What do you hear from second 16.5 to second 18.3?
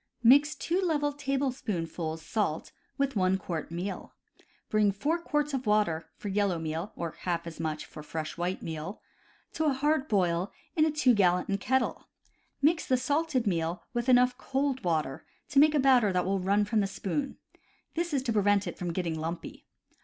from the spoon; this is